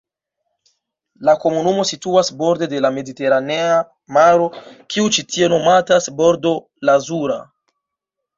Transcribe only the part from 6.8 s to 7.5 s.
Lazura.